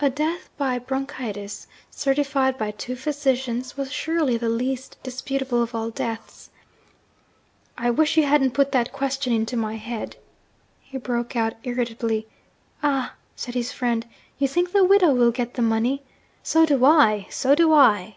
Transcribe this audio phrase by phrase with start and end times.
[0.00, 5.88] A death by bronchitis, certified by two physicians, was surely the least disputable of all
[5.88, 6.50] deaths.
[7.78, 10.16] 'I wish you hadn't put that question into my head!'
[10.78, 12.26] he broke out irritably.
[12.82, 14.06] 'Ah!' said his friend,
[14.38, 16.02] 'you think the widow will get the money?
[16.42, 17.26] So do I!
[17.30, 18.16] so do I!'